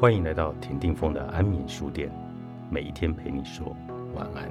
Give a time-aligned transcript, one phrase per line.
[0.00, 2.10] 欢迎来到田定峰的安眠书店，
[2.70, 3.76] 每一天陪你说
[4.14, 4.50] 晚安。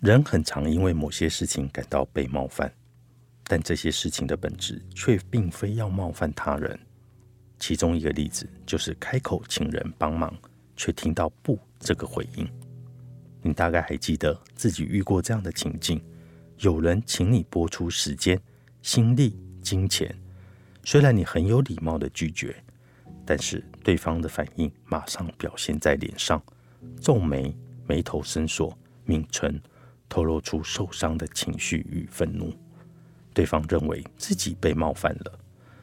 [0.00, 2.70] 人很常因为某些事情感到被冒犯，
[3.44, 6.78] 但这些事情的本质却并非要冒犯他人。
[7.58, 10.30] 其中一个例子就是开口请人帮忙，
[10.78, 12.48] 却听到“不”这个回应。
[13.42, 16.00] 你大概还记得自己遇过这样的情境：
[16.60, 18.40] 有人请你拨出时间、
[18.80, 20.16] 心力、金钱，
[20.84, 22.56] 虽然你很有礼貌的拒绝，
[23.26, 26.42] 但是对方的反应马上表现在脸上，
[27.00, 27.54] 皱眉、
[27.86, 29.60] 眉头深锁、抿唇，
[30.08, 32.54] 透露出受伤的情绪与愤怒。
[33.34, 35.38] 对方认为自己被冒犯了，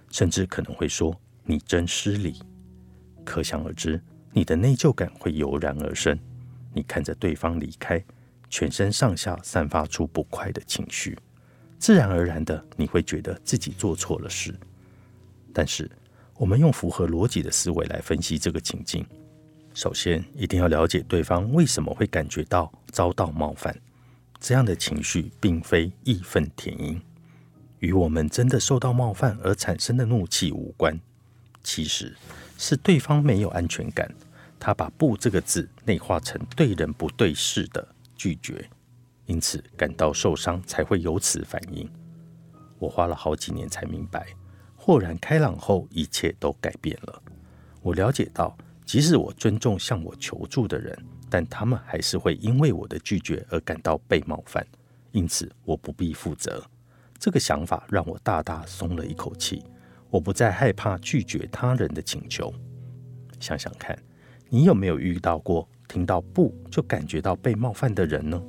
[0.10, 1.16] 甚至可能会说。
[1.48, 2.42] 你真失礼，
[3.24, 4.02] 可想而知，
[4.36, 6.20] 你的内疚感会油然而生。
[6.74, 8.04] 你看着对方离开，
[8.50, 11.18] 全身上下散发出不快的情绪，
[11.80, 14.54] 自然而然的，你会觉得自己做错了事。
[15.54, 15.90] 但是，
[16.36, 19.06] 我们用符合逻辑的思维来分析这个情境。
[19.74, 23.74] 首先，一定要了解对方为什么会感觉到遭到冒犯。
[24.42, 27.02] 这样的情绪并非义愤填膺，
[27.80, 31.00] 与我们真的受到冒犯而产生的怒气无关。
[31.64, 32.14] 其实
[32.58, 34.10] 是对方没有安全感，
[34.60, 38.70] 他把“不”这个字内化成对人不对事的拒绝，
[39.26, 41.90] 因此感到受伤，才会有此反应。
[42.80, 44.28] 我花了好几年才明白，
[44.76, 47.22] 豁然开朗后，一切都改变了。
[47.82, 50.98] 我了解到，即使我尊重向我求助的人，
[51.30, 54.66] 但他们还是会因为我的拒绝而感到被冒犯，
[55.12, 56.64] 因此我不必负责。
[57.18, 59.64] 这个想法让我大大松了一口气。
[60.16, 62.54] 我不再害怕拒绝他人的请求。
[63.38, 63.98] 想想看，
[64.48, 68.42] 你有没有遇到过听到“不”就感觉到被冒犯的人呢？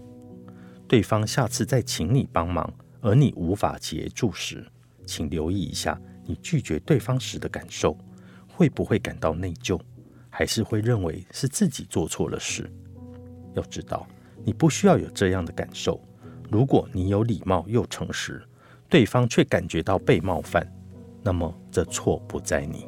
[0.86, 4.64] 对方下次再请你帮忙，而你无法协助时，
[5.06, 7.98] 请留意一下你拒绝对方时的感受，
[8.46, 9.76] 会不会感到内疚，
[10.30, 12.70] 还是会认为是自己做错了事？
[13.54, 14.06] 要知道，
[14.44, 16.00] 你不需要有这样的感受。
[16.48, 18.40] 如果你有礼貌又诚实，
[18.88, 20.64] 对方却感觉到被冒犯。
[21.26, 22.86] 那么这错不在你。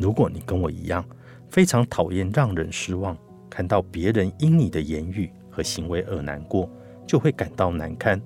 [0.00, 1.04] 如果你跟我一样，
[1.50, 3.14] 非常讨厌让人失望，
[3.50, 6.66] 看到别人因你的言语和行为而难过，
[7.06, 8.18] 就会感到难堪。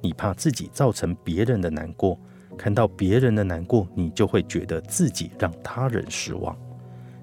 [0.00, 2.16] 你怕自己造成别人的难过，
[2.56, 6.56] 看到别人的难过，你就会觉得自己让他人失望。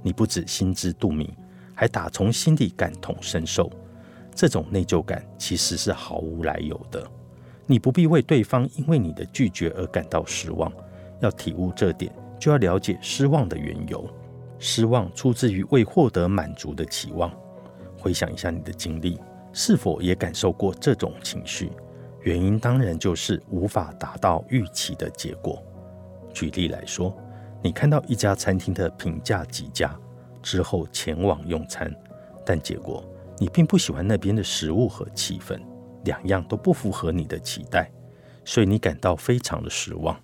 [0.04, 1.34] 你不止心知肚明，
[1.74, 3.72] 还打从心底感同身受。
[4.36, 7.10] 这种内疚感其实是毫无来由的。
[7.66, 10.70] 你不必为对方因为你的拒绝而感到失望。
[11.20, 14.08] 要体悟这点，就要了解失望的缘由。
[14.58, 17.32] 失望出自于未获得满足的期望。
[17.98, 19.20] 回想一下你的经历，
[19.52, 21.72] 是否也感受过这种情绪？
[22.22, 25.62] 原因当然就是无法达到预期的结果。
[26.34, 27.16] 举例来说，
[27.62, 29.94] 你看到一家餐厅的评价极佳，
[30.42, 31.94] 之后前往用餐，
[32.46, 33.04] 但结果
[33.38, 35.60] 你并不喜欢那边的食物和气氛，
[36.06, 37.92] 两样都不符合你的期待，
[38.46, 40.18] 所以你感到非常的失望。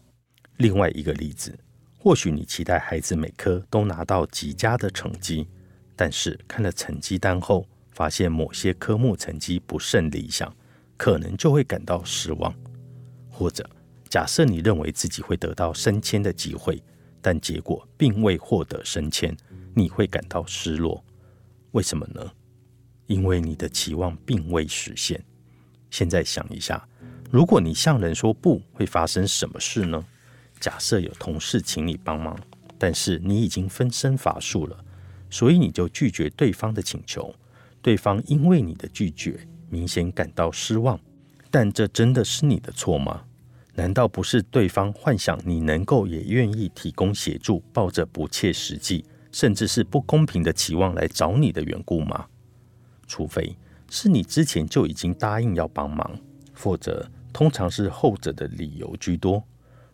[0.61, 1.57] 另外一个例子，
[1.97, 5.47] 或许你期待孩子每科都拿到极佳的成绩，
[5.95, 10.55] 但是看了成绩单后，发现某些科目成绩不甚理想，
[10.97, 12.53] 可能就会感到失望。
[13.27, 13.67] 或者，
[14.07, 16.79] 假设你认为自己会得到升迁的机会，
[17.23, 19.35] 但结果并未获得升迁，
[19.73, 21.03] 你会感到失落。
[21.71, 22.31] 为什么呢？
[23.07, 25.19] 因为你的期望并未实现。
[25.89, 26.87] 现在想一下，
[27.31, 30.05] 如果你向人说不会发生什么事呢？
[30.61, 32.39] 假设有同事请你帮忙，
[32.77, 34.77] 但是你已经分身乏术了，
[35.29, 37.33] 所以你就拒绝对方的请求。
[37.81, 40.99] 对方因为你的拒绝，明显感到失望。
[41.49, 43.23] 但这真的是你的错吗？
[43.73, 52.27] 难道不是对方幻想你能够也愿意提供协助，抱着不切实际甚至是不公平的期望来找你的缘故吗？
[53.07, 53.57] 除非
[53.89, 56.19] 是你之前就已经答应要帮忙，
[56.53, 59.43] 否则通常是后者的理由居多。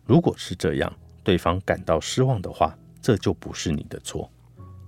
[0.08, 0.90] 如果是这样，
[1.22, 4.28] 对方感到失望的话，这就不是你的错。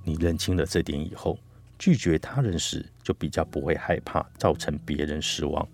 [0.03, 1.39] 你认清了这点以后，
[1.79, 5.69] 拒绝他人时就比较不会害怕造成别人失望。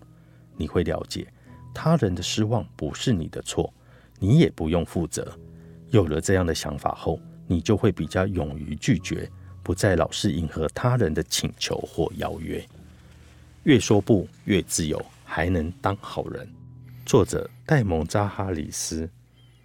[0.57, 1.25] 你会了解，
[1.73, 3.73] 他人的失望不是你的错，
[4.19, 5.25] 你也不用负责。
[5.91, 7.17] 有了这样的想法后，
[7.47, 9.31] 你就会比较勇于拒绝，
[9.63, 12.61] 不再老是迎合他人的请求或邀约。
[13.63, 16.45] 越说不，越自由，还能当好人。
[17.05, 19.09] 作者：戴蒙扎哈里斯。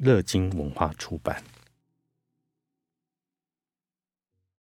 [0.05, 1.41] 乐金文化出版。